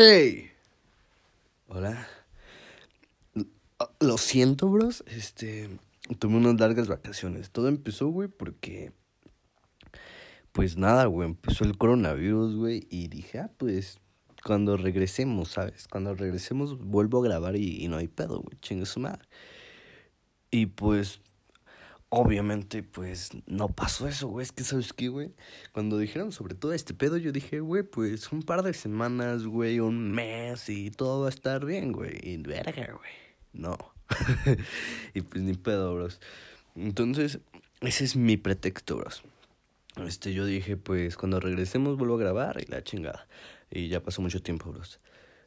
[0.00, 0.52] Hey.
[1.66, 2.06] Hola.
[3.98, 5.02] Lo siento, bros.
[5.08, 5.68] Este.
[6.20, 7.50] Tuve unas largas vacaciones.
[7.50, 8.92] Todo empezó, güey, porque.
[10.52, 11.30] Pues nada, güey.
[11.30, 12.86] Empezó el coronavirus, güey.
[12.88, 13.98] Y dije, ah, pues.
[14.44, 15.88] Cuando regresemos, ¿sabes?
[15.88, 18.56] Cuando regresemos, vuelvo a grabar y, y no hay pedo, güey.
[18.60, 19.24] Chingue su madre.
[20.52, 21.20] Y pues
[22.10, 24.42] Obviamente, pues no pasó eso, güey.
[24.42, 25.34] Es que, ¿sabes qué, güey?
[25.72, 29.80] Cuando dijeron sobre todo este pedo, yo dije, güey, pues un par de semanas, güey,
[29.80, 32.18] un mes y todo va a estar bien, güey.
[32.22, 33.10] Y verga, güey.
[33.52, 33.76] No.
[35.14, 36.18] y pues ni pedo, bros.
[36.74, 37.40] Entonces,
[37.82, 39.22] ese es mi pretexto, bros.
[39.96, 43.28] Este, yo dije, pues cuando regresemos vuelvo a grabar y la chingada.
[43.70, 44.98] Y ya pasó mucho tiempo, bros.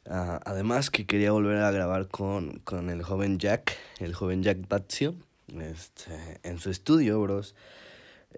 [0.06, 4.68] Uh, además que quería volver a grabar con, con el joven Jack, el joven Jack
[4.68, 5.16] Bazio
[5.48, 7.54] este, en su estudio, bros.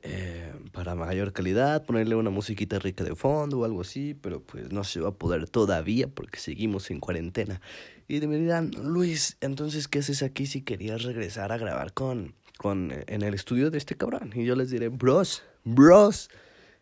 [0.03, 4.73] Eh, para mayor calidad, ponerle una musiquita rica de fondo o algo así, pero pues
[4.73, 7.61] no se va a poder todavía porque seguimos en cuarentena.
[8.09, 12.93] Y me dirán, Luis, entonces, ¿qué haces aquí si querías regresar a grabar con, con,
[13.07, 14.33] en el estudio de este cabrón?
[14.35, 16.29] Y yo les diré, bros, bros,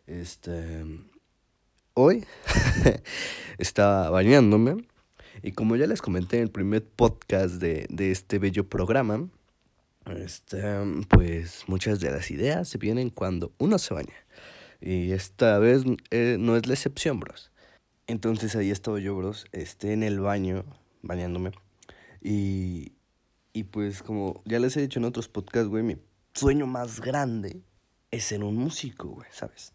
[0.07, 0.83] este,
[1.93, 2.25] hoy
[3.57, 4.85] estaba bañándome
[5.41, 9.29] y como ya les comenté en el primer podcast de, de este bello programa,
[10.05, 10.61] este,
[11.09, 14.13] pues muchas de las ideas se vienen cuando uno se baña.
[14.81, 17.51] Y esta vez eh, no es la excepción, bros.
[18.07, 20.65] Entonces ahí estaba yo, bros, este, en el baño,
[21.01, 21.51] bañándome.
[22.21, 22.93] Y,
[23.53, 25.97] y pues como ya les he dicho en otros podcasts, güey, mi
[26.33, 27.61] sueño más grande
[28.11, 29.73] es ser un músico, güey, ¿sabes?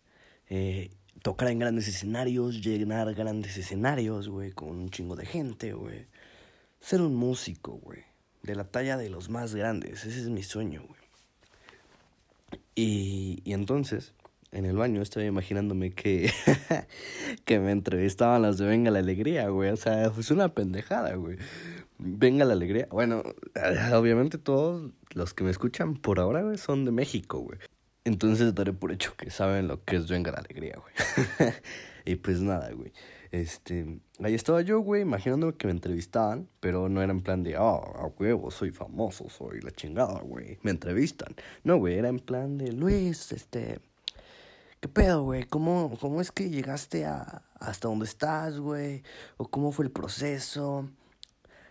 [0.51, 0.91] Eh,
[1.23, 6.07] tocar en grandes escenarios, llenar grandes escenarios, güey, con un chingo de gente, güey.
[6.81, 8.08] Ser un músico, güey
[8.43, 10.05] de la talla de los más grandes.
[10.05, 11.01] Ese es mi sueño, güey.
[12.75, 14.15] Y, y entonces,
[14.53, 16.31] en el baño, estaba imaginándome que,
[17.45, 19.71] que me entrevistaban las de Venga la Alegría, güey.
[19.71, 21.37] O sea, fue una pendejada, güey.
[21.99, 22.87] Venga la Alegría.
[22.91, 23.23] Bueno,
[23.95, 27.59] obviamente todos los que me escuchan por ahora, güey, son de México, güey.
[28.05, 31.53] Entonces daré por hecho que saben lo que es Venga la Alegría, güey.
[32.07, 32.93] y pues nada, güey.
[33.31, 37.57] Este, ahí estaba yo, güey, imaginándome que me entrevistaban, pero no era en plan de,
[37.57, 41.35] ah, a huevo, soy famoso, soy la chingada, güey, me entrevistan.
[41.63, 43.81] No, güey, era en plan de, Luis, este,
[44.81, 45.45] ¿qué pedo, güey?
[45.45, 49.03] ¿Cómo, ¿Cómo es que llegaste a, hasta donde estás, güey?
[49.37, 50.89] ¿O cómo fue el proceso?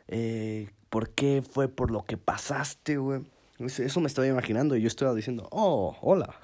[0.07, 3.23] Eh, ¿Por qué fue por lo que pasaste, güey?
[3.59, 6.35] Eso me estaba imaginando y yo estaba diciendo, oh, hola.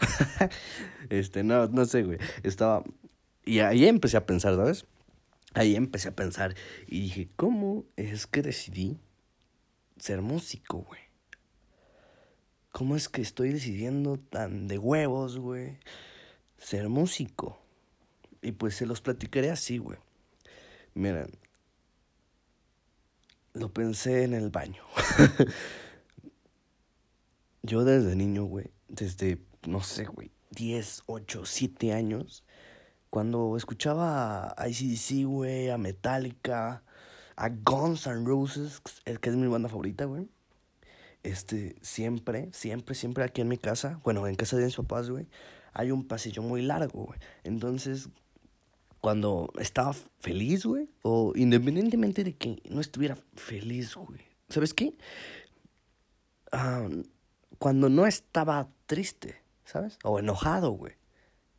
[1.10, 2.18] este, no, no sé, güey.
[2.42, 2.84] Estaba...
[3.46, 4.86] Y ahí empecé a pensar, ¿sabes?
[5.54, 6.56] Ahí empecé a pensar
[6.88, 9.00] y dije, ¿cómo es que decidí
[9.98, 11.02] ser músico, güey?
[12.72, 15.78] ¿Cómo es que estoy decidiendo tan de huevos, güey,
[16.58, 17.62] ser músico?
[18.42, 20.00] Y pues se los platicaré así, güey.
[20.96, 21.32] Miren,
[23.54, 24.84] lo pensé en el baño.
[27.62, 32.44] Yo desde niño, güey, desde, no sé, güey, 10, 8, 7 años,
[33.14, 36.82] cuando escuchaba a ICDC, güey, a Metallica,
[37.36, 40.28] a Guns N' Roses, que es mi banda favorita, güey.
[41.22, 45.28] Este, siempre, siempre, siempre aquí en mi casa, bueno, en casa de mis papás, güey,
[45.74, 47.20] hay un pasillo muy largo, güey.
[47.44, 48.10] Entonces,
[49.00, 54.98] cuando estaba feliz, güey, o independientemente de que no estuviera feliz, güey, ¿sabes qué?
[56.52, 56.90] Ah,
[57.60, 59.36] cuando no estaba triste,
[59.66, 60.00] ¿sabes?
[60.04, 61.03] O enojado, güey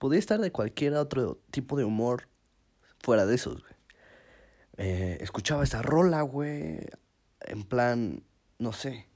[0.04, 2.28] podía estar de cualquier otro tipo de humor
[2.98, 3.72] fuera de esos, güey.
[4.76, 6.80] Eh, escuchaba esa rola, güey,
[7.40, 8.22] en plan,
[8.58, 9.06] no sé,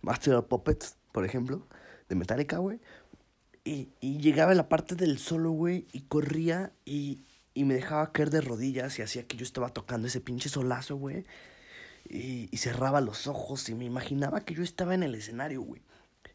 [0.00, 1.68] Master of Puppets, por ejemplo,
[2.08, 2.80] de Metallica, güey.
[3.62, 7.22] Y, y llegaba en la parte del solo, güey, y corría y,
[7.54, 10.96] y me dejaba caer de rodillas y hacía que yo estaba tocando ese pinche solazo,
[10.96, 11.26] güey.
[12.08, 15.80] Y, y cerraba los ojos y me imaginaba que yo estaba en el escenario, güey.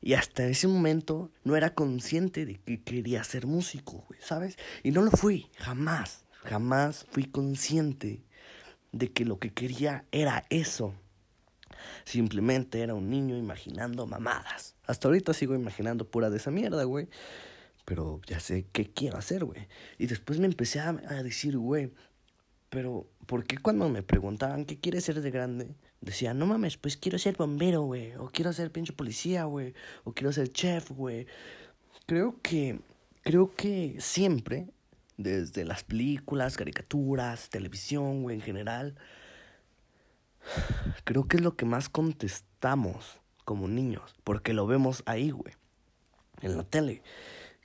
[0.01, 4.57] Y hasta ese momento no era consciente de que quería ser músico, güey, ¿sabes?
[4.83, 8.23] Y no lo fui, jamás, jamás fui consciente
[8.91, 10.93] de que lo que quería era eso.
[12.03, 14.75] Simplemente era un niño imaginando mamadas.
[14.85, 17.07] Hasta ahorita sigo imaginando pura de esa mierda, güey.
[17.85, 19.67] Pero ya sé qué quiero hacer, güey.
[19.97, 20.93] Y después me empecé a,
[21.23, 21.93] decir, güey,
[22.69, 25.75] pero ¿por qué cuando me preguntaban qué quieres ser de grande?
[26.01, 28.13] Decía, no mames, pues quiero ser bombero, güey.
[28.15, 29.73] O quiero ser pinche policía, güey.
[30.03, 31.27] O quiero ser chef, güey.
[32.05, 32.79] Creo que,
[33.23, 34.69] creo que siempre,
[35.17, 38.95] desde las películas, caricaturas, televisión, güey, en general,
[41.03, 44.15] creo que es lo que más contestamos como niños.
[44.23, 45.53] Porque lo vemos ahí, güey.
[46.41, 47.01] En la tele.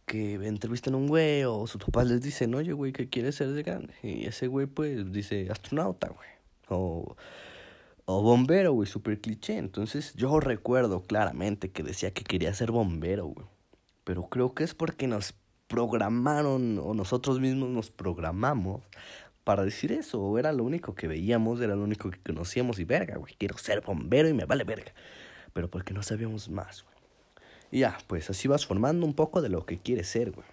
[0.07, 3.51] que entrevistan a un güey o sus papás les dicen, oye, güey, ¿qué quieres ser
[3.53, 3.95] de grande?
[4.03, 6.29] Y ese güey, pues, dice astronauta, güey.
[6.69, 7.17] O,
[8.05, 9.57] o bombero, güey, súper cliché.
[9.59, 13.47] Entonces, yo recuerdo claramente que decía que quería ser bombero, güey.
[14.05, 15.35] Pero creo que es porque nos
[15.69, 18.83] programaron o nosotros mismos nos programamos
[19.45, 20.39] para decir eso.
[20.39, 23.35] Era lo único que veíamos, era lo único que conocíamos y verga, güey.
[23.39, 24.93] Quiero ser bombero y me vale verga.
[25.53, 26.93] Pero porque no sabíamos más, güey.
[27.71, 30.47] Y ya, pues así vas formando un poco de lo que quieres ser, güey.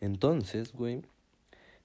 [0.00, 1.02] Entonces, güey,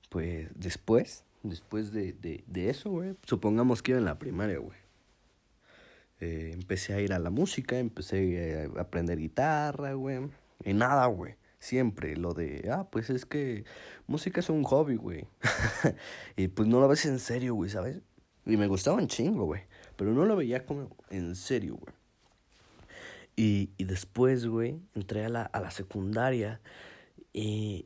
[0.10, 4.78] pues después, después de, de, de eso, güey, supongamos que iba en la primaria, güey.
[6.20, 10.20] Eh, empecé a ir a la música, empecé a aprender guitarra, güey.
[10.64, 11.36] Y nada, güey.
[11.58, 13.66] Siempre lo de, ah, pues es que
[14.08, 15.28] música es un hobby, güey.
[16.38, 18.02] y pues no lo ves en serio, güey, ¿sabes?
[18.46, 19.64] Y me gustaba un chingo, güey.
[19.96, 21.94] Pero no lo veía como en serio, güey.
[23.36, 26.62] Y, y después, güey, entré a la, a la secundaria
[27.34, 27.86] y,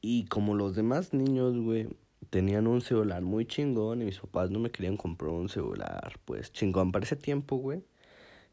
[0.00, 1.88] y como los demás niños, güey,
[2.30, 6.52] tenían un celular muy chingón y mis papás no me querían comprar un celular, pues
[6.52, 7.82] chingón para ese tiempo, güey.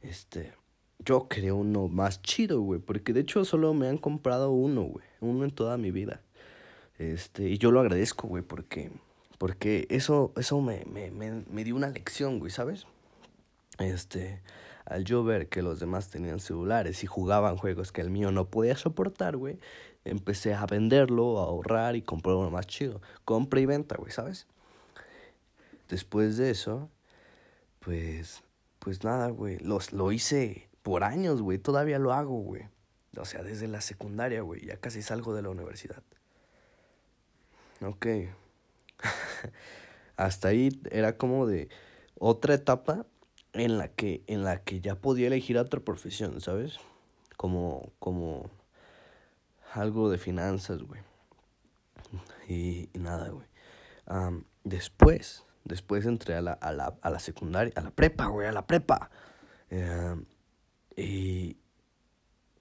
[0.02, 0.54] Este,
[1.00, 5.06] yo quería uno más chido, güey, porque de hecho solo me han comprado uno, güey,
[5.22, 6.22] uno en toda mi vida.
[6.98, 8.92] Este, y yo lo agradezco, güey, porque
[9.40, 12.86] porque eso eso me me me, me dio una lección, güey, ¿sabes?
[13.80, 14.42] Este,
[14.86, 18.46] al yo ver que los demás tenían celulares y jugaban juegos que el mío no
[18.46, 19.60] podía soportar, güey,
[20.06, 23.02] empecé a venderlo, a ahorrar y comprar uno más chido.
[23.26, 24.48] Compra y venta, güey, ¿sabes?
[25.90, 26.90] Después de eso,
[27.80, 28.44] pues,
[28.80, 32.64] pues nada, güey, los, lo hice por años, güey, todavía lo hago, güey.
[33.18, 36.04] O sea, desde la secundaria, güey, ya casi salgo de la universidad.
[37.82, 38.08] Ok.
[40.18, 41.70] Hasta ahí era como de
[42.18, 43.06] otra etapa
[43.54, 46.80] en la que, en la que ya podía elegir otra profesión, ¿sabes?
[47.38, 48.50] Como, como
[49.74, 51.02] algo de finanzas, güey.
[52.48, 53.48] Y, nada, güey.
[54.64, 58.52] Después, después entré a la, a la, a la secundaria, a la prepa, güey, a
[58.52, 59.10] la prepa.
[60.96, 61.58] Y,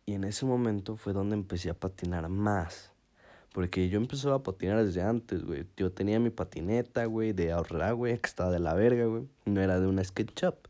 [0.06, 2.92] y en ese momento fue donde empecé a patinar más.
[3.52, 5.66] Porque yo empecé a patinar desde antes, güey.
[5.76, 9.28] Yo tenía mi patineta, güey, de ahorrar, güey, que estaba de la verga, güey.
[9.44, 10.68] No era de una skate shop.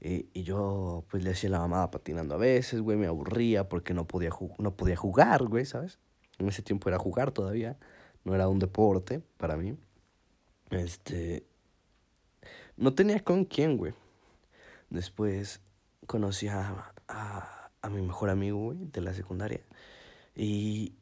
[0.00, 2.96] Y, y yo, pues, le hacía la mamada patinando a veces, güey.
[2.96, 5.98] Me aburría porque no podía, no podía jugar, güey, ¿sabes?
[6.38, 7.78] En ese tiempo era jugar todavía.
[8.24, 9.76] No era un deporte para mí.
[10.70, 11.46] Este...
[12.76, 13.92] No tenía con quién, güey.
[14.90, 15.60] Después
[16.06, 19.60] conocí a, a, a mi mejor amigo, güey, de la secundaria.
[20.36, 20.94] Y,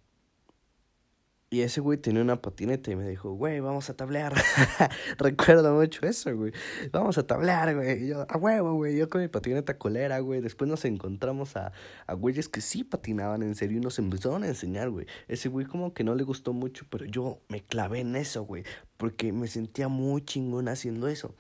[1.49, 4.35] y ese güey tenía una patineta y me dijo, güey, vamos a tablear.
[5.19, 6.53] Recuerdo mucho eso, güey.
[6.91, 8.03] Vamos a tablear, güey.
[8.03, 8.97] Y yo, a huevo, güey.
[8.97, 10.41] Yo con mi patineta colera, güey.
[10.41, 11.71] Después nos encontramos a,
[12.09, 15.07] a güeyes que sí patinaban en serio y nos empezaron a enseñar, güey.
[15.29, 18.65] Ese güey como que no le gustó mucho, pero yo me clavé en eso, güey.
[18.97, 21.37] Porque me sentía muy chingón haciendo eso.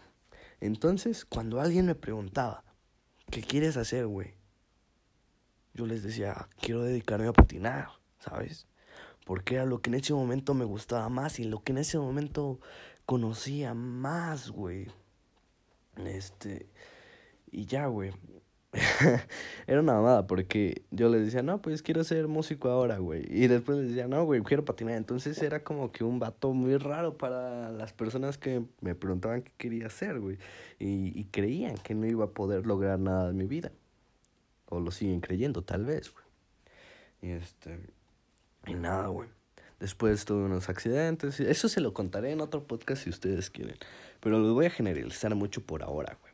[0.60, 2.62] Entonces, cuando alguien me preguntaba,
[3.28, 4.34] ¿qué quieres hacer, güey?
[5.74, 7.88] Yo les decía, quiero dedicarme a patinar,
[8.20, 8.68] ¿sabes?
[9.26, 11.98] Porque era lo que en ese momento me gustaba más y lo que en ese
[11.98, 12.60] momento
[13.06, 14.86] conocía más, güey.
[15.96, 16.68] Este,
[17.50, 18.12] y ya, güey.
[19.66, 23.24] era una mamada porque yo les decía, no, pues quiero ser músico ahora, güey.
[23.28, 24.94] Y después les decía, no, güey, quiero patinar.
[24.94, 29.50] Entonces era como que un vato muy raro para las personas que me preguntaban qué
[29.58, 30.38] quería hacer, güey.
[30.78, 33.72] Y, y creían que no iba a poder lograr nada en mi vida.
[34.68, 36.24] O lo siguen creyendo, tal vez, güey.
[37.22, 37.95] Y este,
[38.66, 39.28] y nada, güey.
[39.78, 41.38] Después tuve unos accidentes.
[41.38, 43.76] Eso se lo contaré en otro podcast si ustedes quieren.
[44.20, 46.32] Pero lo voy a generalizar mucho por ahora, güey.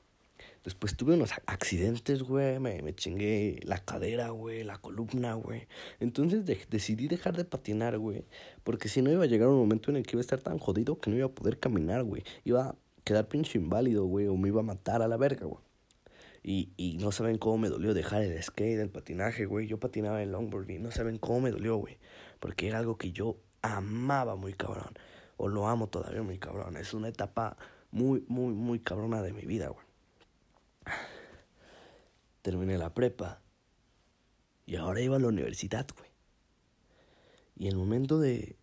[0.64, 2.60] Después tuve unos accidentes, güey.
[2.60, 4.62] Me, me chingué la cadera, güey.
[4.62, 5.66] La columna, güey.
[5.98, 8.24] Entonces de decidí dejar de patinar, güey.
[8.62, 10.58] Porque si no iba a llegar un momento en el que iba a estar tan
[10.58, 12.22] jodido que no iba a poder caminar, güey.
[12.44, 14.28] Iba a quedar pinche inválido, güey.
[14.28, 15.62] O me iba a matar a la verga, güey.
[16.44, 19.66] Y, y no saben cómo me dolió dejar el skate, el patinaje, güey.
[19.66, 21.98] Yo patinaba en longboard y no saben cómo me dolió, güey.
[22.42, 24.92] Porque era algo que yo amaba muy cabrón.
[25.36, 26.76] O lo amo todavía muy cabrón.
[26.76, 27.56] Es una etapa
[27.92, 29.86] muy, muy, muy cabrona de mi vida, güey.
[32.42, 33.40] Terminé la prepa.
[34.66, 36.10] Y ahora iba a la universidad, güey.
[37.54, 38.56] Y el momento de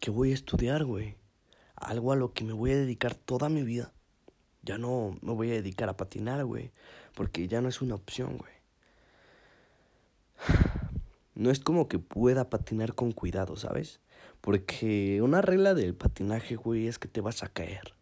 [0.00, 1.14] que voy a estudiar, güey.
[1.76, 3.92] Algo a lo que me voy a dedicar toda mi vida.
[4.62, 6.72] Ya no me voy a dedicar a patinar, güey.
[7.14, 8.52] Porque ya no es una opción, güey.
[11.34, 14.00] No es como que pueda patinar con cuidado, ¿sabes?
[14.40, 17.94] Porque una regla del patinaje, güey, es que te vas a caer.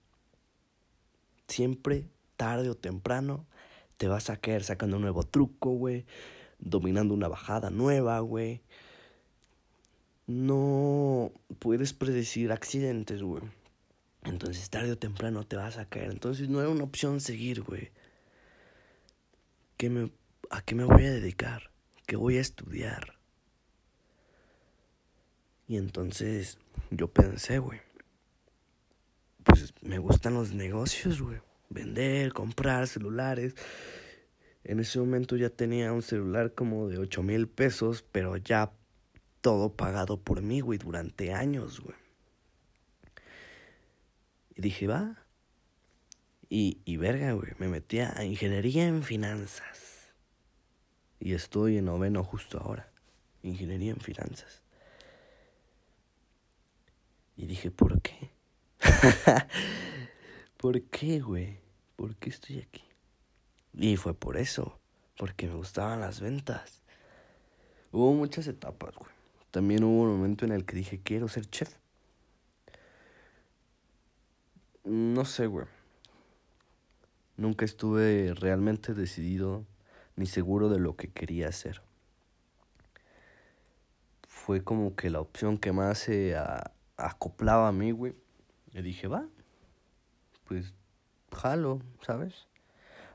[1.49, 3.47] Siempre, tarde o temprano,
[3.97, 6.05] te vas a caer sacando un nuevo truco, güey.
[6.59, 8.63] dominando una bajada nueva, güey.
[10.27, 13.43] No puedes predecir accidentes, güey.
[14.25, 16.11] Entonces tarde o temprano te vas a caer.
[16.11, 17.91] Entonces no era una opción seguir, güey.
[19.77, 20.13] ¿Qué me,
[20.51, 21.71] ¿A qué me voy a dedicar?
[22.07, 23.22] ¿Qué voy a estudiar?
[25.67, 26.59] Y entonces
[26.91, 27.81] yo pensé, güey.
[29.45, 31.41] Pues me gustan los negocios, güey.
[31.69, 33.55] Vender, comprar celulares.
[34.65, 38.73] En ese momento ya tenía un celular como de 8 mil pesos, pero ya
[39.41, 41.97] todo pagado por mí, güey, durante años, güey.
[44.55, 45.19] Y dije, va.
[46.49, 50.13] Y, y verga, güey, me metí a ingeniería en finanzas.
[51.19, 52.93] Y estoy en noveno justo ahora.
[53.43, 54.63] Ingeniería en finanzas.
[57.43, 58.31] Y dije, ¿por qué?
[60.57, 61.59] ¿Por qué, güey?
[61.97, 62.85] ¿Por qué estoy aquí?
[63.75, 64.79] Y fue por eso,
[65.19, 66.83] porque me gustaban las ventas.
[67.91, 69.11] Hubo muchas etapas, güey.
[69.51, 71.75] También hubo un momento en el que dije, quiero ser chef.
[74.85, 75.67] No sé, güey.
[77.37, 79.67] Nunca estuve realmente decidido
[80.15, 81.83] ni seguro de lo que quería hacer.
[84.29, 86.37] Fue como que la opción que más se
[87.03, 88.15] acoplaba a mí, güey.
[88.73, 89.29] Le dije, va,
[90.45, 90.75] pues
[91.31, 92.47] jalo, ¿sabes?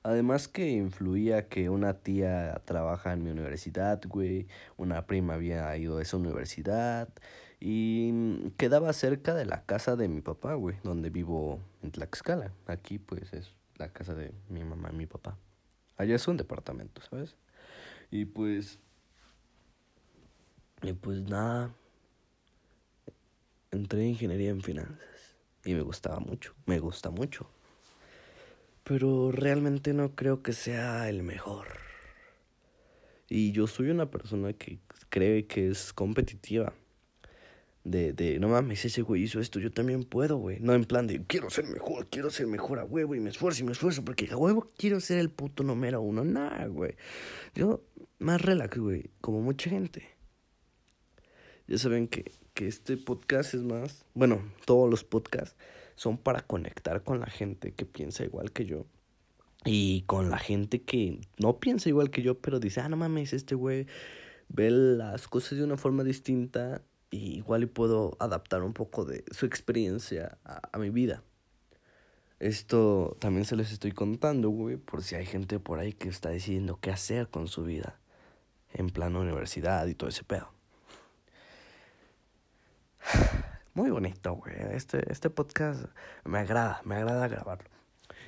[0.03, 5.97] Además que influía que una tía trabaja en mi universidad, güey, una prima había ido
[5.97, 7.09] a esa universidad
[7.59, 12.53] y quedaba cerca de la casa de mi papá, güey, donde vivo en Tlaxcala.
[12.67, 15.37] Aquí pues es la casa de mi mamá y mi papá.
[15.97, 17.35] Allá es un departamento, ¿sabes?
[18.11, 18.79] Y pues...
[20.83, 21.71] Y pues nada.
[23.71, 25.35] Entré en ingeniería en finanzas.
[25.63, 26.53] Y me gustaba mucho.
[26.65, 27.49] Me gusta mucho.
[28.83, 31.67] Pero realmente no creo que sea el mejor.
[33.29, 36.73] Y yo soy una persona que cree que es competitiva
[37.87, 40.59] de, de, no mames, ese güey hizo esto, yo también puedo, güey.
[40.59, 43.61] No en plan de, quiero ser mejor, quiero ser mejor a huevo y me esfuerzo
[43.61, 46.25] y me esfuerzo porque a huevo quiero ser el puto número uno.
[46.25, 46.95] Nah, güey.
[47.55, 47.83] Yo,
[48.19, 50.05] más relax, güey, como mucha gente.
[51.67, 55.55] Ya saben que, que este podcast es más, bueno, todos los podcasts
[55.95, 58.87] son para conectar con la gente que piensa igual que yo.
[59.63, 63.33] Y con la gente que no piensa igual que yo, pero dice, ah, no mames,
[63.33, 63.85] este güey
[64.49, 69.23] ve las cosas de una forma distinta y igual y puedo adaptar un poco de
[69.29, 71.21] su experiencia a, mi vida.
[72.39, 76.29] Esto también se les estoy contando, güey, por si hay gente por ahí que está
[76.29, 77.99] decidiendo qué hacer con su vida
[78.73, 80.56] en plano universidad y todo ese pedo.
[83.73, 84.55] Muy bonito, güey.
[84.71, 85.85] Este, este podcast
[86.25, 87.69] me agrada, me agrada grabarlo.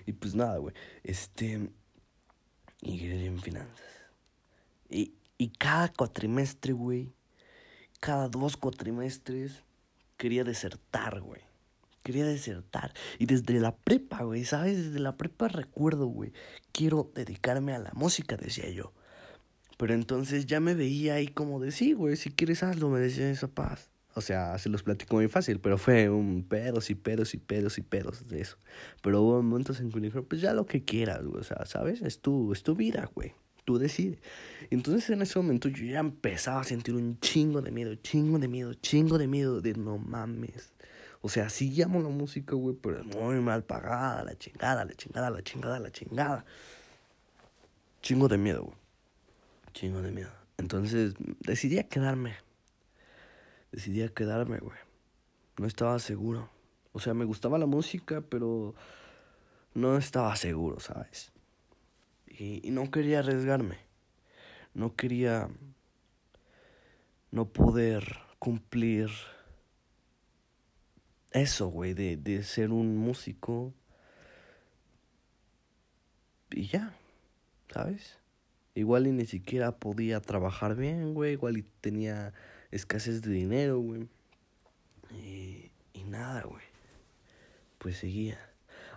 [0.06, 0.76] Y pues nada, güey.
[1.04, 1.72] Este.
[2.82, 3.82] Ingeniería en finanzas.
[4.90, 7.12] Y, y cada cuatrimestre, güey,
[8.00, 9.64] cada dos cuatrimestres
[10.18, 11.42] quería desertar, güey.
[12.04, 12.94] Quería desertar.
[13.18, 14.78] Y desde la prepa, güey, ¿sabes?
[14.78, 16.32] Desde la prepa recuerdo, güey.
[16.72, 18.94] Quiero dedicarme a la música, decía yo.
[19.78, 23.30] Pero entonces ya me veía ahí como de, sí, güey, si quieres hazlo, me decía
[23.30, 23.90] esa paz.
[24.16, 27.78] O sea, se los platico muy fácil, pero fue un pedos y pedos y pedos
[27.78, 28.58] y pedos de eso.
[29.02, 31.40] Pero hubo momentos en que me dijeron, pues ya lo que quieras, güey.
[31.40, 32.02] O sea, ¿sabes?
[32.02, 33.34] Es tu, es tu vida, güey
[33.70, 34.18] tú decides.
[34.72, 38.48] Entonces en ese momento yo ya empezaba a sentir un chingo de miedo, chingo de
[38.48, 40.74] miedo, chingo de miedo de no mames.
[41.22, 44.94] O sea, sí llamo la música, güey, pero es muy mal pagada, la chingada, la
[44.96, 46.46] chingada, la chingada, la chingada.
[48.02, 48.78] Chingo de miedo, güey.
[49.74, 50.32] Chingo de miedo.
[50.58, 52.38] Entonces decidí quedarme.
[53.72, 54.78] Decidí quedarme, güey.
[55.58, 56.50] No estaba seguro.
[56.92, 58.74] O sea, me gustaba la música, pero
[59.74, 61.32] no estaba seguro, ¿sabes?
[62.28, 63.78] Y, no quería arriesgarme.
[64.74, 65.50] No quería
[67.32, 69.10] no poder cumplir
[71.32, 73.74] eso, güey, de, de ser un músico.
[76.52, 76.96] Y ya,
[77.72, 78.18] ¿sabes?
[78.74, 81.34] Igual y ni siquiera podía trabajar bien, güey.
[81.34, 82.34] Igual y tenía
[82.72, 84.08] escasez de dinero, güey.
[85.12, 86.64] Y, y nada, güey.
[87.78, 88.40] Pues seguía.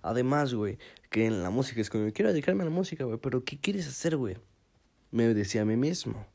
[0.02, 0.78] Además, güey,
[1.10, 3.86] que en la música es como, quiero dedicarme a la música, güey, pero ¿qué quieres
[3.86, 4.36] hacer, güey?
[5.12, 6.26] Me decía a mí mismo.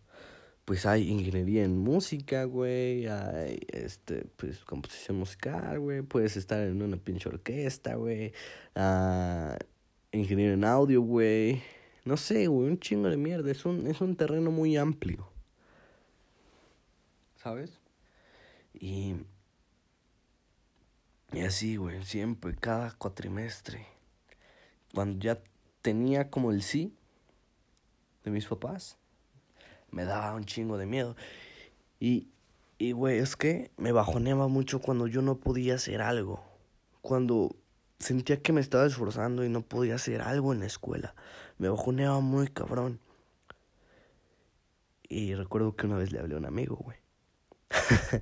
[0.63, 6.81] Pues hay ingeniería en música, güey, hay, este, pues, composición musical, güey, puedes estar en
[6.81, 8.33] una pinche orquesta, güey,
[8.75, 9.55] uh,
[10.11, 11.61] ingeniero en audio, güey,
[12.03, 15.31] no sé, güey, un chingo de mierda, es un, es un terreno muy amplio,
[17.47, 17.79] ¿sabes?
[18.73, 19.15] Y
[21.31, 23.85] y así, güey, siempre, cada cuatrimestre.
[24.93, 25.41] Cuando ya
[25.81, 26.93] tenía como el sí
[28.25, 28.97] de mis papás,
[29.91, 31.15] me daba un chingo de miedo.
[32.01, 32.27] Y,
[32.77, 36.43] y, güey, es que me bajoneaba mucho cuando yo no podía hacer algo.
[37.01, 37.55] Cuando
[37.99, 41.15] sentía que me estaba esforzando y no podía hacer algo en la escuela.
[41.57, 42.99] Me bajoneaba muy cabrón.
[45.07, 47.06] Y recuerdo que una vez le hablé a un amigo, güey.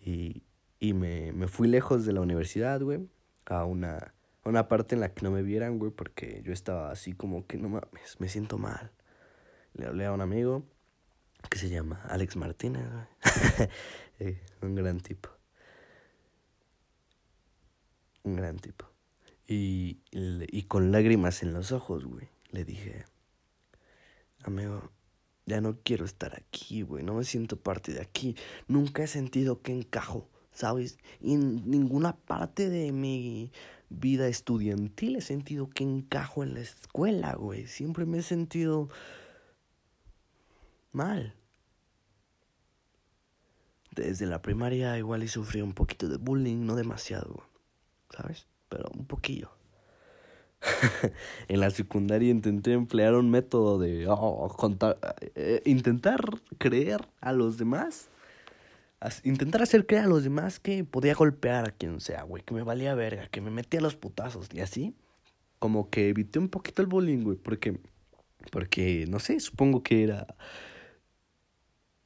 [0.00, 0.42] y
[0.80, 3.08] y me, me fui lejos de la universidad, güey,
[3.46, 6.90] a una, a una parte en la que no me vieran, güey, porque yo estaba
[6.90, 8.92] así como que no mames, me siento mal.
[9.74, 10.64] Le hablé a un amigo
[11.50, 13.68] que se llama Alex Martínez, güey.
[14.20, 15.28] Eh, un gran tipo.
[18.24, 18.90] Un gran tipo.
[19.46, 23.04] Y, y con lágrimas en los ojos, güey, le dije,
[24.42, 24.90] amigo,
[25.48, 28.36] ya no quiero estar aquí, güey, no me siento parte de aquí.
[28.68, 30.28] Nunca he sentido que encajo
[30.58, 30.98] ¿sabes?
[31.20, 33.52] Y en ninguna parte de mi
[33.90, 37.68] vida estudiantil he sentido que encajo en la escuela, güey.
[37.68, 38.88] Siempre me he sentido
[40.90, 41.36] mal.
[43.92, 47.44] Desde la primaria igual y sufrí un poquito de bullying, no demasiado,
[48.10, 48.48] ¿sabes?
[48.68, 49.57] Pero un poquillo.
[51.48, 54.98] en la secundaria intenté emplear un método de oh, contar,
[55.34, 56.20] eh, intentar
[56.58, 58.10] creer a los demás
[59.22, 62.62] intentar hacer creer a los demás que podía golpear a quien sea, güey, que me
[62.62, 64.94] valía verga, que me metía los putazos y así.
[65.58, 67.78] Como que evité un poquito el bullying, güey, porque,
[68.50, 70.26] porque, no sé, supongo que era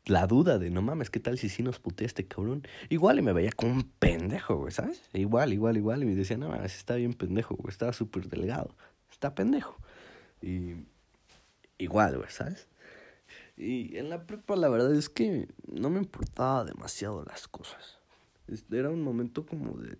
[0.06, 2.66] la duda de, no mames, ¿qué tal si sí nos putea este cabrón?
[2.88, 5.02] Igual y me veía como un pendejo, güey, ¿sabes?
[5.12, 8.74] Igual, igual, igual, y me decía, no mames, está bien pendejo, güey, estaba súper delgado,
[9.10, 9.76] está pendejo.
[10.40, 10.74] Y
[11.78, 12.68] igual, güey, ¿sabes?
[13.56, 17.98] Y en la prepa la verdad es que no me importaba demasiado las cosas.
[18.70, 19.98] Era un momento como de...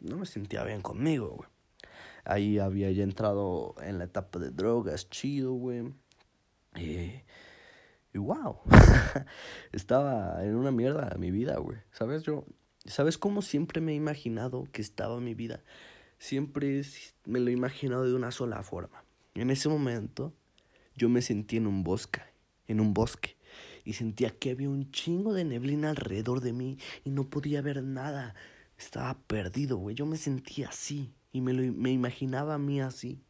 [0.00, 1.48] No me sentía bien conmigo, güey.
[2.24, 5.92] Ahí había ya entrado en la etapa de drogas, chido, güey.
[6.76, 7.12] Y,
[8.12, 8.58] y wow.
[9.72, 11.78] estaba en una mierda mi vida, güey.
[11.92, 12.22] ¿Sabes?
[12.22, 12.44] Yo...
[12.84, 15.62] ¿Sabes cómo siempre me he imaginado que estaba mi vida?
[16.18, 16.82] Siempre
[17.26, 19.04] me lo he imaginado de una sola forma.
[19.34, 20.34] En ese momento
[20.96, 22.22] yo me sentí en un bosque
[22.72, 23.36] en un bosque
[23.84, 27.82] y sentía que había un chingo de neblina alrededor de mí y no podía ver
[27.82, 28.34] nada.
[28.76, 29.94] Estaba perdido, güey.
[29.94, 33.22] Yo me sentía así y me, lo, me imaginaba a mí así,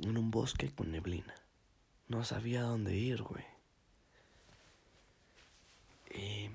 [0.00, 1.34] en un bosque con neblina.
[2.08, 3.44] No sabía dónde ir, güey.
[6.14, 6.50] Y,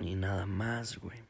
[0.00, 1.26] y nada más, güey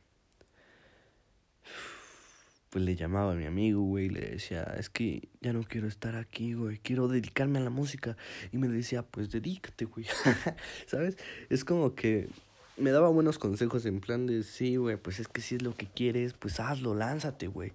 [2.76, 5.88] pues le llamaba a mi amigo, güey, y le decía, es que ya no quiero
[5.88, 8.18] estar aquí, güey, quiero dedicarme a la música.
[8.52, 10.04] Y me decía, pues dedícate, güey,
[10.86, 11.16] ¿sabes?
[11.48, 12.28] Es como que
[12.76, 15.74] me daba buenos consejos en plan de, sí, güey, pues es que si es lo
[15.74, 17.72] que quieres, pues hazlo, lánzate, güey.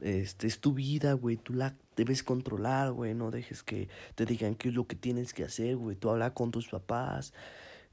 [0.00, 4.56] Este, es tu vida, güey, tú la debes controlar, güey, no dejes que te digan
[4.56, 7.32] qué es lo que tienes que hacer, güey, tú habla con tus papás,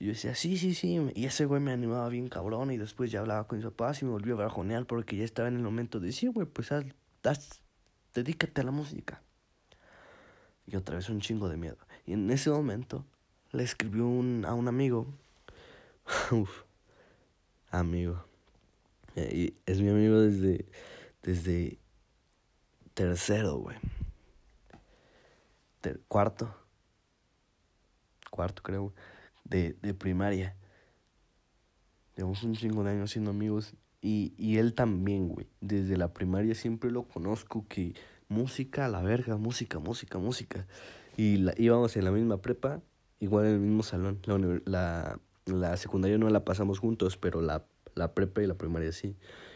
[0.03, 0.99] y yo decía, sí, sí, sí.
[1.15, 2.71] Y ese güey me animaba bien cabrón.
[2.71, 5.47] Y después ya hablaba con mis papás y me volvió a bajonear porque ya estaba
[5.47, 6.83] en el momento de decir, güey, pues haz,
[8.13, 9.21] dedícate a la música.
[10.67, 11.77] Y otra vez un chingo de miedo.
[12.05, 13.05] Y en ese momento
[13.53, 15.07] le escribió un, a un amigo.
[16.31, 16.63] Uf,
[17.71, 18.25] amigo.
[19.15, 20.65] Y es mi amigo desde,
[21.21, 21.79] desde
[22.93, 23.77] tercero, güey.
[26.09, 26.53] cuarto.
[28.29, 28.93] Cuarto, creo
[29.43, 30.55] de, de primaria.
[32.15, 33.73] Llevamos un chingo de años siendo amigos.
[34.01, 35.47] Y, y él también, güey.
[35.61, 37.95] Desde la primaria siempre lo conozco que
[38.27, 40.67] música a la verga, música, música, música.
[41.15, 42.81] Y la, íbamos en la misma prepa,
[43.19, 44.19] igual en el mismo salón.
[44.25, 48.91] La, la, la secundaria no la pasamos juntos, pero la, la prepa y la primaria
[48.91, 49.15] sí.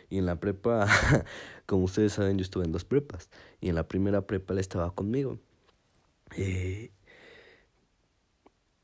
[0.10, 0.88] Y en la prepa,
[1.66, 3.30] como ustedes saben, yo estuve en dos prepas.
[3.60, 5.40] Y en la primera prepa él estaba conmigo.
[6.36, 6.92] Eh,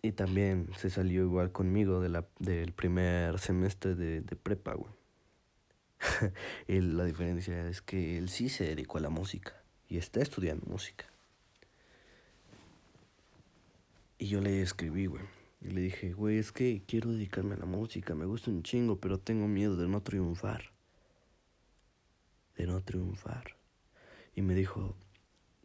[0.06, 4.92] y también se salió igual conmigo de la, del primer semestre de, de prepa, güey.
[6.68, 11.06] la diferencia es que él sí se dedicó a la música y está estudiando música.
[14.18, 15.24] Y yo le escribí, güey.
[15.62, 19.00] Y le dije, güey, es que quiero dedicarme a la música, me gusta un chingo,
[19.00, 20.74] pero tengo miedo de no triunfar.
[22.58, 23.56] De no triunfar.
[24.36, 24.98] Y me dijo,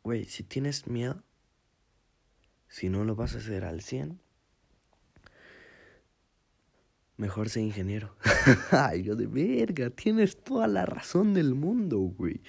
[0.05, 1.25] güey, si tienes miedo,
[2.69, 4.21] si no lo vas a hacer al 100,
[7.19, 8.15] Mejor ser ingeniero.
[8.71, 12.41] Ay, yo de verga, tienes toda la razón del mundo, güey.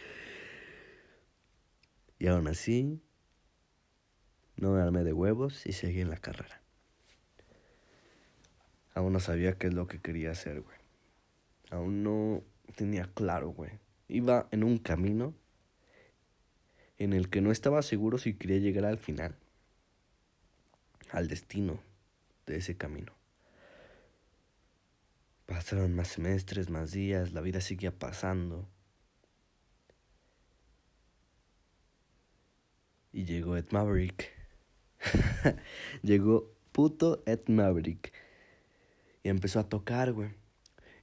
[2.19, 3.01] Y aún así,
[4.57, 6.61] no me armé de huevos y seguí en la carrera.
[8.93, 10.77] Aún no sabía qué es lo que quería hacer, güey.
[11.71, 12.43] Aún no
[12.75, 13.71] tenía claro, güey.
[14.07, 15.33] Iba en un camino
[16.99, 19.35] en el que no estaba seguro si quería llegar al final.
[21.11, 21.79] al destino
[22.45, 23.18] de ese camino.
[25.49, 28.69] Pasaron más semestres, más días, la vida seguía pasando.
[33.11, 34.31] Y llegó Ed Maverick.
[36.03, 38.13] llegó puto Ed Maverick.
[39.23, 40.29] Y empezó a tocar, güey.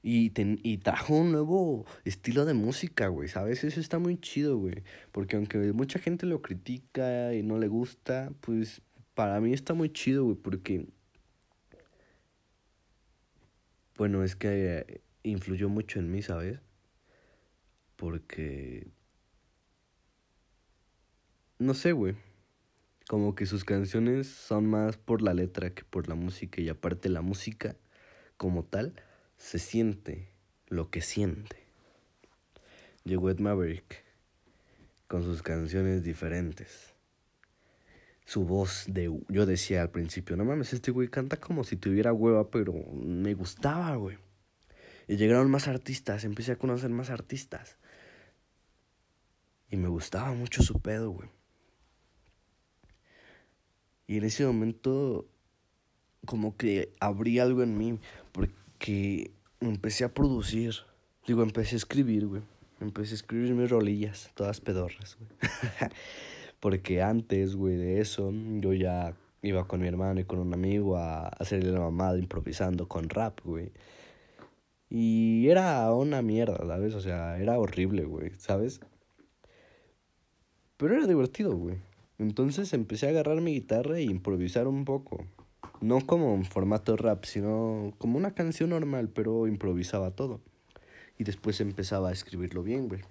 [0.01, 3.65] Y, y trajo un nuevo estilo de música, güey, ¿sabes?
[3.65, 4.85] Eso está muy chido, güey.
[5.11, 8.81] Porque aunque mucha gente lo critica y no le gusta, pues
[9.15, 10.87] para mí está muy chido, güey, porque
[13.97, 16.61] bueno, es que influyó mucho en mí, ¿sabes?
[17.97, 18.87] Porque...
[21.59, 22.15] No sé, güey.
[23.09, 26.61] Como que sus canciones son más por la letra que por la música.
[26.61, 27.77] Y aparte la música,
[28.37, 28.95] como tal,
[29.39, 30.29] se siente
[30.69, 31.57] lo que siente.
[33.05, 34.05] Llegó Ed Maverick
[35.07, 36.96] con sus canciones diferentes
[38.27, 39.11] su voz de...
[39.29, 43.33] Yo decía al principio, no mames, este güey canta como si tuviera hueva, pero me
[43.35, 44.19] gustaba, güey.
[45.07, 47.79] Y llegaron más artistas, empecé a conocer más artistas.
[49.71, 51.29] Y me gustaba mucho su pedo, güey.
[54.09, 55.29] Y en ese momento,
[56.27, 58.01] como que abrí algo en mí,
[58.33, 60.75] porque empecé a producir.
[61.29, 62.43] Digo, empecé a escribir, güey.
[62.81, 65.31] Empecé a escribir mis rolillas, todas pedorras, güey.
[66.67, 70.97] Porque antes, güey, de eso, yo ya iba con mi hermano y con un amigo
[70.97, 73.71] a hacerle la mamada improvisando con rap, güey.
[74.91, 76.95] Y era una mierda, ¿sabes?
[76.95, 78.81] O sea, era horrible, güey, ¿sabes?
[80.77, 81.77] Pero era divertido, güey.
[82.19, 85.25] Entonces empecé a agarrar mi guitarra e improvisar un poco.
[85.81, 90.41] No como en formato rap, sino como una canción normal, pero improvisaba todo.
[91.17, 93.03] Y después empezaba a escribirlo bien, güey.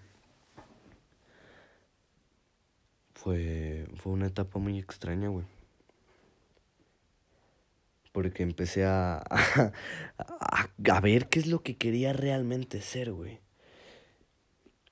[3.25, 5.47] Fue, fue una etapa muy extraña, güey.
[8.11, 9.73] Porque empecé a, a,
[10.91, 13.39] a, ver qué es lo que quería realmente ser, güey.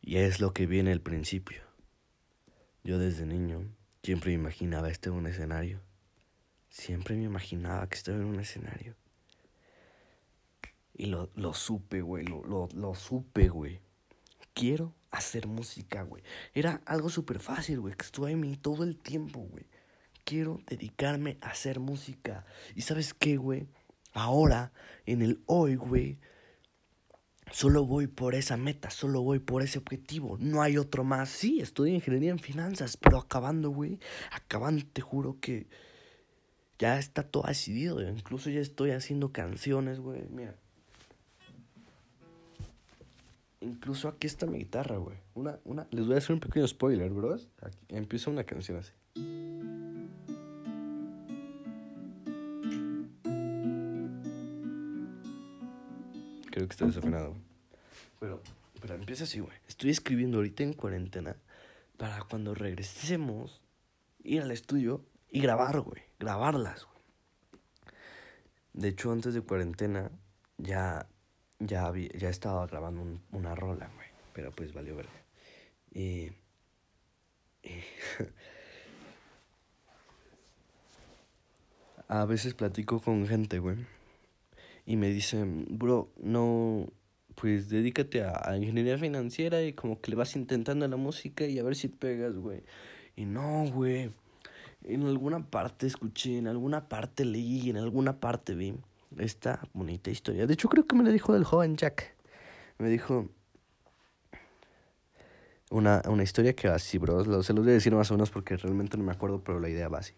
[0.02, 1.62] Y es lo que viene al principio.
[2.84, 3.68] Yo desde niño
[4.02, 5.80] siempre me imaginaba estar en un escenario.
[6.70, 8.96] Siempre me imaginaba que estaba en un escenario.
[10.96, 12.26] Y lo, lo supe, güey.
[12.26, 13.80] Lo, lo, lo supe, güey.
[14.64, 16.24] Quiero hacer música, güey.
[16.54, 19.66] Era algo súper fácil, güey, que estuve en mí todo el tiempo, güey.
[20.24, 22.46] Quiero dedicarme a hacer música.
[22.74, 23.68] ¿Y sabes qué, güey?
[24.14, 24.72] Ahora,
[25.06, 26.18] en el hoy, güey,
[27.52, 30.38] solo voy por esa meta, solo voy por ese objetivo.
[30.40, 31.28] No hay otro más.
[31.28, 34.00] Sí, estudio ingeniería en finanzas, pero acabando, güey,
[34.32, 35.68] acabando, te juro que
[36.80, 38.02] ya está todo decidido.
[38.02, 40.24] Incluso ya estoy haciendo canciones, güey.
[40.30, 40.56] Mira,
[43.64, 45.16] Incluso aquí está mi guitarra, güey.
[45.36, 47.48] Una, una, les voy a hacer un pequeño spoiler, bros.
[47.62, 48.92] Aquí empieza una canción así.
[56.52, 57.36] Creo que está desafinado.
[58.20, 58.42] Pero,
[58.82, 59.58] pero empieza así, güey.
[59.70, 61.38] Estoy escribiendo ahorita en cuarentena
[61.96, 63.62] para cuando regresemos,
[64.24, 66.02] ir al estudio y grabar, güey.
[66.20, 66.98] Grabarlas, güey.
[68.74, 70.12] De hecho, antes de cuarentena
[70.58, 71.08] ya
[71.60, 74.08] ya, había, ya estaba grabando una rola, güey.
[74.34, 75.08] Pero pues valió ver.
[75.94, 76.32] Y,
[82.08, 83.78] a veces platico con gente, güey.
[84.86, 86.88] Y me dicen, bro, no,
[87.36, 91.60] pues dedícate a, a, ingeniería financiera y como que le vas intentando la música y
[91.60, 92.64] a ver si pegas, güey.
[93.16, 94.12] Y no, güey.
[94.84, 98.74] En alguna parte escuché, en alguna parte leí, en alguna parte vi
[99.20, 100.48] esta bonita historia.
[100.48, 102.16] De hecho, creo que me la dijo del joven Jack.
[102.78, 103.30] Me dijo
[105.70, 107.24] una, una historia que va así, bro.
[107.44, 109.70] Se los voy a decir más o menos porque realmente no me acuerdo, pero la
[109.70, 110.14] idea va así.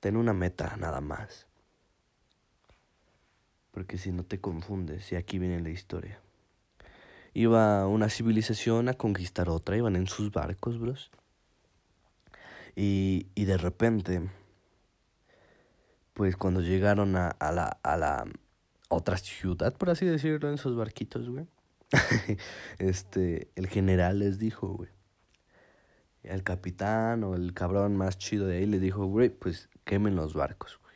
[0.00, 1.46] Ten una meta, nada más.
[3.72, 6.20] Porque si no te confundes, y aquí viene la historia.
[7.34, 11.10] Iba una civilización a conquistar otra, iban en sus barcos, bros.
[12.76, 14.30] Y, y de repente,
[16.14, 18.24] pues cuando llegaron a, a, la, a la
[18.88, 21.46] otra ciudad, por así decirlo, en sus barquitos, güey,
[22.78, 24.90] este, el general les dijo, güey,
[26.22, 30.34] el capitán o el cabrón más chido de ahí le dijo, güey, pues quemen los
[30.34, 30.94] barcos, güey.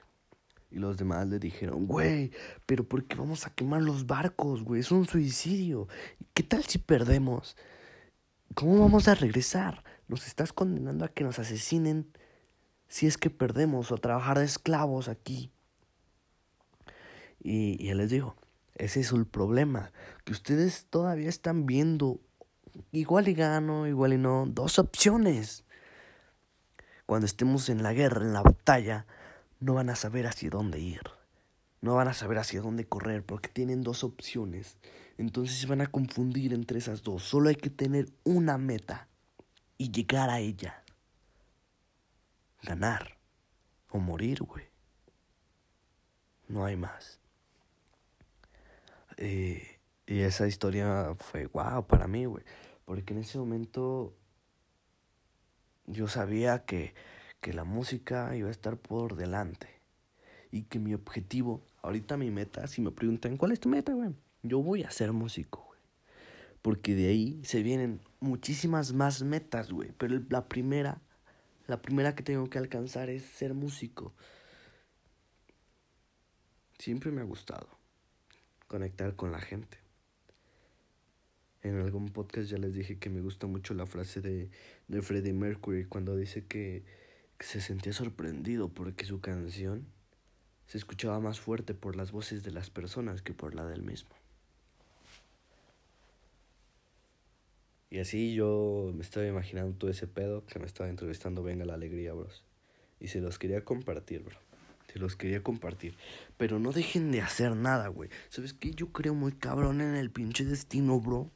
[0.70, 2.32] Y los demás le dijeron, güey,
[2.66, 4.80] pero ¿por qué vamos a quemar los barcos, güey?
[4.80, 5.88] Es un suicidio.
[6.34, 7.56] ¿Qué tal si perdemos?
[8.54, 9.84] ¿Cómo vamos a regresar?
[10.12, 12.06] Nos estás condenando a que nos asesinen
[12.86, 15.50] si es que perdemos o trabajar de esclavos aquí.
[17.42, 18.36] Y, y él les dijo,
[18.74, 19.90] ese es el problema,
[20.26, 22.20] que ustedes todavía están viendo
[22.90, 25.64] igual y gano, igual y no, dos opciones.
[27.06, 29.06] cuando estemos en la guerra, en la batalla,
[29.60, 31.00] no van a saber hacia dónde ir.
[31.80, 34.76] No van a saber hacia dónde correr porque tienen dos opciones.
[35.16, 37.22] Entonces se van a confundir entre esas dos.
[37.22, 39.08] Solo hay que tener una meta
[39.82, 40.80] y llegar a ella.
[42.62, 43.18] Ganar
[43.90, 44.64] o morir, güey.
[46.46, 47.18] No hay más.
[49.16, 52.44] Eh, y esa historia fue guau para mí, güey.
[52.84, 54.14] Porque en ese momento
[55.86, 56.94] yo sabía que,
[57.40, 59.66] que la música iba a estar por delante.
[60.52, 64.14] Y que mi objetivo, ahorita mi meta, si me preguntan, ¿cuál es tu meta, güey?
[64.44, 65.80] Yo voy a ser músico, güey.
[66.60, 69.92] Porque de ahí se vienen muchísimas más metas, güey.
[69.98, 71.00] Pero la primera,
[71.66, 74.14] la primera que tengo que alcanzar es ser músico.
[76.78, 77.68] Siempre me ha gustado
[78.66, 79.78] conectar con la gente.
[81.62, 84.50] En algún podcast ya les dije que me gusta mucho la frase de,
[84.88, 86.84] de Freddie Mercury cuando dice que,
[87.38, 89.86] que se sentía sorprendido porque su canción
[90.66, 94.21] se escuchaba más fuerte por las voces de las personas que por la del mismo.
[97.92, 101.74] Y así yo me estaba imaginando todo ese pedo que me estaba entrevistando Venga la
[101.74, 102.42] Alegría, bros.
[102.98, 104.38] Y se los quería compartir, bro.
[104.90, 105.98] Se los quería compartir.
[106.38, 108.08] Pero no dejen de hacer nada, güey.
[108.30, 108.70] ¿Sabes qué?
[108.70, 111.30] Yo creo muy cabrón en el pinche destino, bro.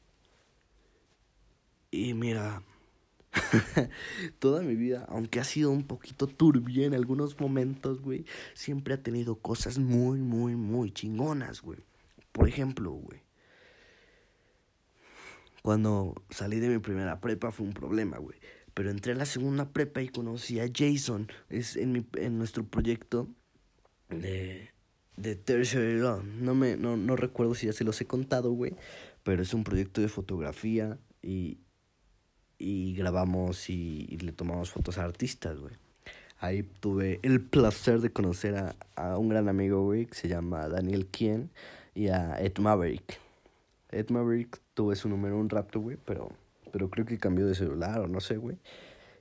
[1.90, 2.62] Y mira,
[4.38, 9.02] toda mi vida, aunque ha sido un poquito turbia en algunos momentos, güey, siempre ha
[9.02, 11.80] tenido cosas muy, muy, muy chingonas, güey.
[12.32, 13.25] Por ejemplo, güey,
[15.66, 18.38] cuando salí de mi primera prepa fue un problema, güey.
[18.72, 21.26] Pero entré a la segunda prepa y conocí a Jason.
[21.48, 23.26] Es en, mi, en nuestro proyecto
[24.08, 24.70] de,
[25.16, 26.22] de Tertiary Law.
[26.22, 28.76] No, me, no, no recuerdo si ya se los he contado, güey.
[29.24, 31.58] Pero es un proyecto de fotografía y,
[32.58, 35.74] y grabamos y, le tomamos fotos a artistas, güey.
[36.38, 40.68] Ahí tuve el placer de conocer a, a un gran amigo, güey, que se llama
[40.68, 41.50] Daniel Kien
[41.92, 43.25] y a Ed Maverick.
[43.98, 46.30] Ed Maverick tuve su número un rato, güey, pero,
[46.72, 48.58] pero creo que cambió de celular o no sé, güey.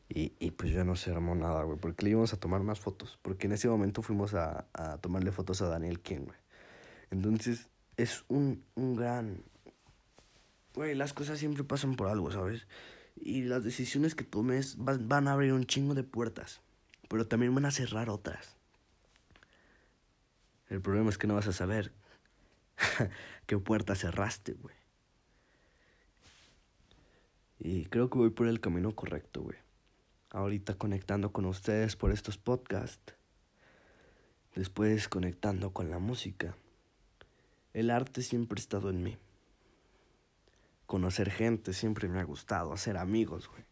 [0.07, 2.79] Y, y pues ya no se armó nada, güey, porque le íbamos a tomar más
[2.79, 3.17] fotos.
[3.21, 6.38] Porque en ese momento fuimos a, a tomarle fotos a Daniel Kien, güey.
[7.09, 9.43] Entonces, es un, un gran...
[10.75, 12.67] Güey, las cosas siempre pasan por algo, ¿sabes?
[13.15, 16.61] Y las decisiones que tomes van, van a abrir un chingo de puertas,
[17.07, 18.57] pero también van a cerrar otras.
[20.69, 21.93] El problema es que no vas a saber
[23.45, 24.75] qué puerta cerraste, güey.
[27.59, 29.57] Y creo que voy por el camino correcto, güey.
[30.29, 33.15] Ahorita conectando con ustedes por estos podcasts.
[34.53, 36.55] Después conectando con la música.
[37.73, 39.17] El arte siempre ha estado en mí.
[40.85, 42.73] Conocer gente siempre me ha gustado.
[42.73, 43.63] Hacer amigos, güey.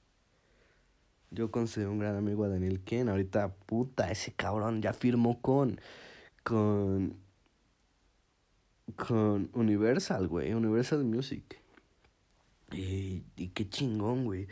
[1.31, 3.09] Yo considero un gran amigo a Daniel Ken.
[3.09, 5.79] Ahorita, puta, ese cabrón ya firmó con.
[6.43, 7.17] con.
[8.96, 10.54] Con Universal, güey.
[10.54, 11.60] Universal Music.
[12.72, 14.48] Y, y qué chingón, güey.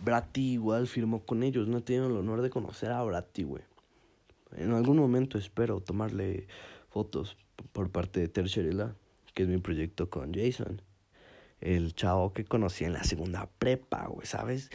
[0.00, 1.68] Bratti igual firmó con ellos.
[1.68, 3.62] No he tenido el honor de conocer a Bratti, güey.
[4.56, 6.46] En algún momento espero tomarle
[6.88, 7.36] fotos
[7.72, 8.94] por parte de Tertiary Law,
[9.34, 10.82] que es mi proyecto con Jason.
[11.60, 14.70] El chavo que conocí en la segunda prepa, güey, ¿sabes?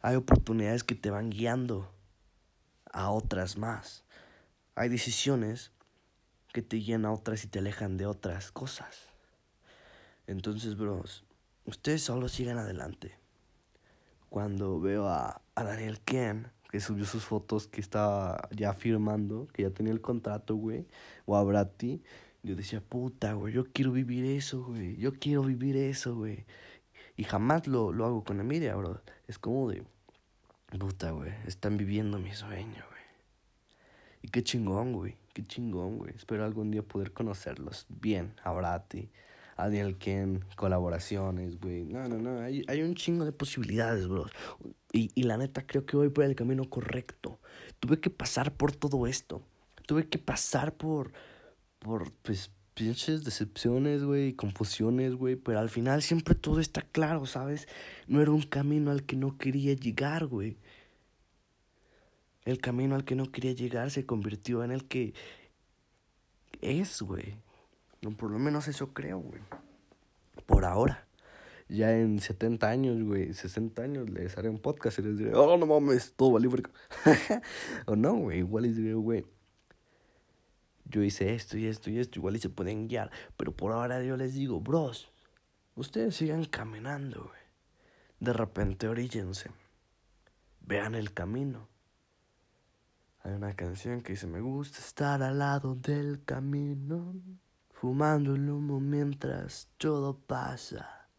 [0.00, 1.90] Hay oportunidades que te van guiando
[2.92, 4.04] a otras más.
[4.74, 5.72] Hay decisiones
[6.52, 9.08] que te guían a otras y te alejan de otras cosas.
[10.26, 11.24] Entonces, bros,
[11.64, 13.16] ustedes solo sigan adelante.
[14.28, 19.62] Cuando veo a, a Daniel Ken, que subió sus fotos que estaba ya firmando, que
[19.62, 20.86] ya tenía el contrato, güey,
[21.24, 22.02] o a Bratti,
[22.42, 26.44] yo decía, puta, güey, yo quiero vivir eso, güey, yo quiero vivir eso, güey.
[27.16, 29.00] Y jamás lo, lo hago con envidia, bro.
[29.26, 29.82] Es como de,
[30.78, 32.87] puta, güey, están viviendo mi sueño.
[34.22, 36.12] Y qué chingón, güey, qué chingón, güey.
[36.14, 41.84] Espero algún día poder conocerlos bien, a Daniel Ken, colaboraciones, güey.
[41.84, 44.26] No, no, no, hay, hay un chingo de posibilidades, bro.
[44.92, 47.40] Y, y la neta creo que voy por el camino correcto.
[47.80, 49.42] Tuve que pasar por todo esto.
[49.86, 51.12] Tuve que pasar por,
[51.80, 57.66] por, pues, pinches decepciones, güey, confusiones, güey, pero al final siempre todo está claro, ¿sabes?
[58.06, 60.56] No era un camino al que no quería llegar, güey.
[62.44, 65.14] El camino al que no quería llegar se convirtió en el que
[66.60, 67.36] es, güey.
[68.00, 69.40] No, por lo menos eso creo, güey.
[70.46, 71.06] Por ahora.
[71.68, 75.58] Ya en 70 años, güey, 60 años les haré un podcast y les diré, oh,
[75.58, 76.50] no mames, todo valió
[77.86, 79.26] o no, güey, igual les diré, güey,
[80.90, 83.10] yo hice esto y esto y esto, igual y se pueden guiar.
[83.36, 85.10] Pero por ahora yo les digo, bros,
[85.74, 87.40] ustedes sigan caminando, güey.
[88.20, 89.50] De repente oríllense.
[90.60, 91.68] Vean el camino.
[93.28, 97.14] Hay una canción que dice, me gusta estar al lado del camino,
[97.72, 101.10] fumando el humo mientras todo pasa.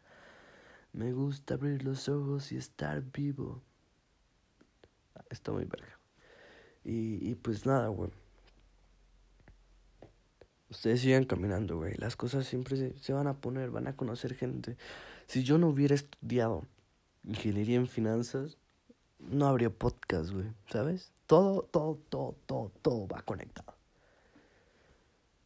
[0.92, 3.62] Me gusta abrir los ojos y estar vivo.
[5.30, 6.00] Está muy verga.
[6.84, 8.10] Y, y pues nada, güey.
[10.72, 11.94] Ustedes sigan caminando, güey.
[11.98, 14.78] Las cosas siempre se, se, van a poner, van a conocer gente.
[15.28, 16.66] Si yo no hubiera estudiado
[17.24, 18.58] ingeniería en finanzas,
[19.20, 20.48] no habría podcast, güey.
[20.72, 21.12] ¿Sabes?
[21.30, 23.76] Todo, todo, todo, todo, todo va conectado.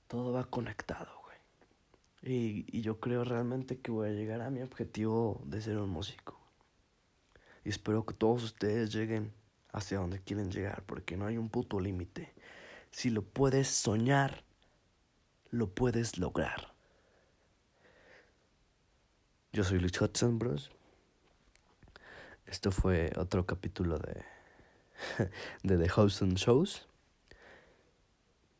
[0.07, 2.33] Todo va conectado, güey.
[2.33, 5.89] Y, y yo creo realmente que voy a llegar a mi objetivo de ser un
[5.89, 6.39] músico.
[7.65, 9.33] Y espero que todos ustedes lleguen
[9.73, 12.33] hacia donde quieren llegar, porque no hay un puto límite.
[12.91, 14.45] Si lo puedes soñar,
[15.49, 16.73] lo puedes lograr.
[19.51, 20.71] Yo soy Luis Hudson, bros.
[22.45, 24.23] Esto fue otro capítulo de,
[25.63, 26.87] de The Hudson Shows.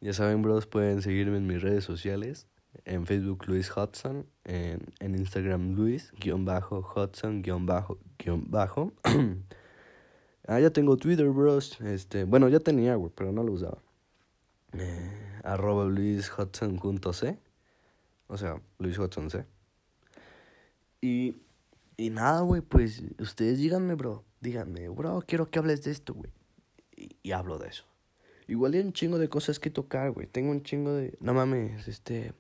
[0.01, 2.47] Ya saben, bros, pueden seguirme en mis redes sociales.
[2.85, 4.25] En Facebook, Luis Hudson.
[4.43, 8.91] En, en Instagram, Luis, guion bajo, Hudson, guion bajo, guion bajo.
[10.47, 11.79] ah, ya tengo Twitter, bros.
[11.81, 13.77] Este, bueno, ya tenía, güey, pero no lo usaba.
[14.73, 16.79] Eh, arroba Luis Hudson
[17.13, 17.39] C.
[18.27, 19.45] O sea, Luis Hudson C.
[20.99, 21.35] Y,
[21.97, 24.23] y nada, güey, pues ustedes díganme, bro.
[24.43, 26.29] Díganme, bro, quiero que hables de esto, güey.
[27.23, 27.85] Y, hablo de eso.
[28.45, 30.27] Igual hay un chingo de cosas que tocar, güey.
[30.27, 31.17] Tengo un chingo de...
[31.21, 32.33] No mames, este...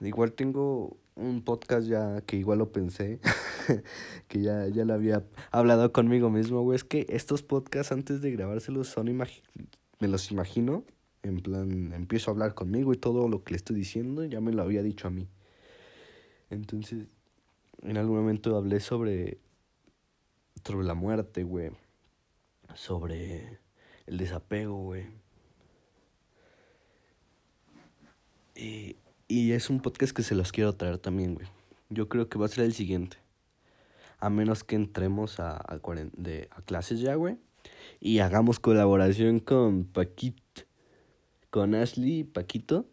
[0.00, 3.20] Igual tengo un podcast ya que igual lo pensé.
[4.28, 6.74] que ya, ya lo había hablado conmigo mismo, güey.
[6.74, 9.06] Es que estos podcasts antes de grabárselos son...
[9.06, 9.30] Imag
[10.00, 10.84] me los imagino
[11.22, 14.52] en plan, empiezo a hablar conmigo y todo lo que le estoy diciendo ya me
[14.52, 15.28] lo había dicho a mí.
[16.48, 17.06] Entonces,
[17.82, 19.38] en algún momento hablé sobre,
[20.64, 21.70] sobre la muerte, güey.
[22.74, 23.58] Sobre
[24.06, 25.06] el desapego, güey.
[28.54, 28.96] Y,
[29.28, 31.46] y es un podcast que se los quiero traer también, güey.
[31.88, 33.16] Yo creo que va a ser el siguiente.
[34.18, 35.80] A menos que entremos a, a,
[36.12, 37.38] de, a clases ya, güey.
[38.00, 40.64] Y hagamos colaboración con Paquito
[41.50, 42.86] con Ashley y Paquito,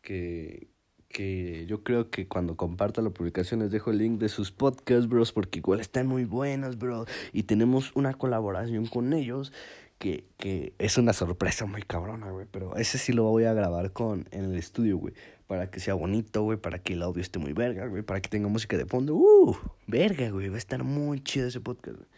[0.00, 0.68] que,
[1.14, 5.08] que yo creo que cuando comparta la publicación les dejo el link de sus podcasts,
[5.08, 7.06] bros, porque igual están muy buenos, bro.
[7.32, 9.52] Y tenemos una colaboración con ellos
[9.98, 12.46] que, que es una sorpresa muy cabrona, güey.
[12.50, 15.14] Pero ese sí lo voy a grabar con en el estudio, güey.
[15.46, 16.58] Para que sea bonito, güey.
[16.58, 18.02] Para que el audio esté muy verga, güey.
[18.02, 19.14] Para que tenga música de fondo.
[19.14, 20.48] Uh, verga, güey.
[20.48, 22.08] Va a estar muy chido ese podcast, güey.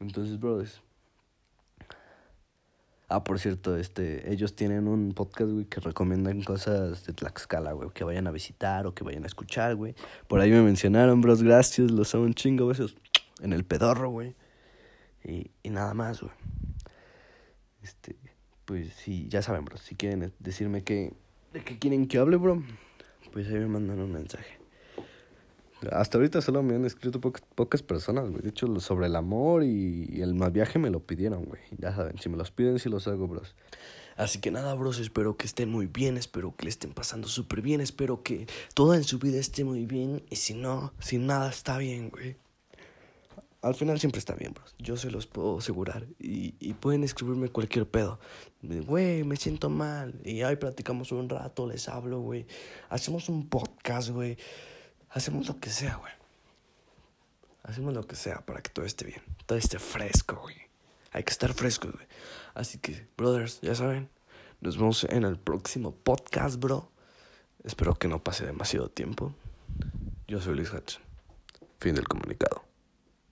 [0.00, 0.82] Entonces, brothers,
[3.08, 7.90] Ah, por cierto, este, ellos tienen un podcast, güey, que recomiendan cosas de Tlaxcala, güey,
[7.90, 9.94] que vayan a visitar o que vayan a escuchar, güey.
[10.26, 12.96] Por ahí me mencionaron, bros, gracias, los amo un chingo, besos
[13.40, 14.34] en el pedorro, güey.
[15.22, 16.32] Y, y nada más, güey.
[17.80, 18.16] Este,
[18.64, 21.14] pues sí, ya saben, bros, si quieren decirme que,
[21.52, 22.60] de qué quieren que hable, bro,
[23.32, 24.58] pues ahí me mandan un mensaje.
[25.92, 28.42] Hasta ahorita solo me han escrito po pocas personas, güey.
[28.42, 31.60] De hecho, sobre el amor y, el más viaje me lo pidieron, güey.
[31.78, 33.54] Ya saben, si me los piden, sí los hago, bros.
[34.16, 37.60] Así que nada, bros, espero que estén muy bien, espero que le estén pasando súper
[37.60, 40.22] bien, espero que toda en su vida esté muy bien.
[40.30, 42.36] Y si no, si nada está bien, güey.
[43.62, 44.74] Al final siempre está bien, bros.
[44.78, 46.06] Yo se los puedo asegurar.
[46.18, 48.20] Y, y pueden escribirme cualquier pedo.
[48.62, 50.20] Güey, me siento mal.
[50.24, 52.46] Y ahí platicamos un rato, les hablo, güey.
[52.88, 54.38] Hacemos un podcast, güey.
[55.16, 56.12] Hacemos lo que sea, güey.
[57.62, 59.22] Hacemos lo que sea para que todo esté bien.
[59.46, 60.56] Todo esté fresco, güey.
[61.10, 62.06] Hay que estar frescos, güey.
[62.52, 64.10] Así que, brothers, ya saben.
[64.60, 66.92] Nos vemos en el próximo podcast, bro.
[67.64, 69.34] Espero que no pase demasiado tiempo.
[70.28, 71.02] Yo soy Luis Hudson.
[71.80, 72.66] Fin del comunicado.